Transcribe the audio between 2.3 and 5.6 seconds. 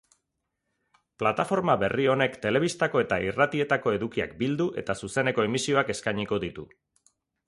telebistako eta irratietako edukiak bildu eta zuzeneko